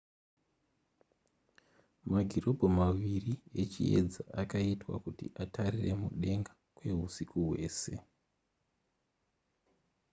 magirobho 2.11 2.65
maviri 2.79 3.33
echiyedza 3.61 4.21
akaitwa 4.41 4.93
kuti 5.05 5.25
atarire 5.43 5.91
mudenga 6.01 6.51
kwehusiku 6.75 7.35
hwese 7.47 7.93